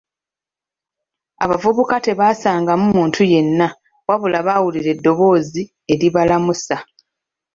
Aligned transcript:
Abavubuka 1.43 1.95
tebaasangamu 2.05 2.85
muntu 2.95 3.21
yenna, 3.31 3.67
wabula 4.07 4.37
baawulira 4.45 4.89
eddoboozi 4.95 5.63
eribalamusa. 5.93 6.75